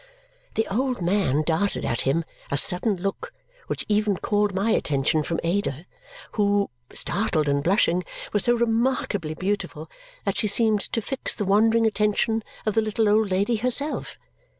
[0.55, 3.31] The old man darted at him a sudden look
[3.67, 5.85] which even called my attention from Ada,
[6.31, 8.03] who, startled and blushing,
[8.33, 9.91] was so remarkably beautiful
[10.23, 14.17] that she seemed to fix the wandering attention of the little old lady herself.